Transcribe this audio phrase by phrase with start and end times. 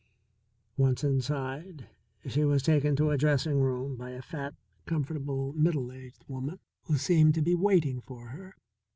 [0.77, 1.85] Once inside
[2.27, 4.55] she was taken to a dressing room by a fat,
[4.87, 8.55] comfortable, middle aged woman who seemed to be waiting for her.